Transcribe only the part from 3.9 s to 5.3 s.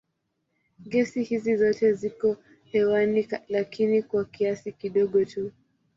kwa kiasi kidogo